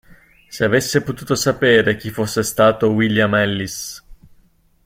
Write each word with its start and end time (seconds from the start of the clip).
Se 0.49 0.63
avesse 0.63 0.99
potuto 1.03 1.35
sapere 1.35 1.95
chi 1.95 2.09
fosse 2.09 2.41
stato 2.41 2.89
William 2.89 3.35
Ellis! 3.35 4.03